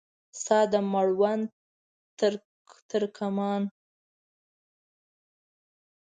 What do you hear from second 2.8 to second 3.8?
ترکمان